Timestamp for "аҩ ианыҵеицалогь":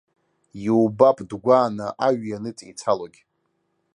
2.07-3.19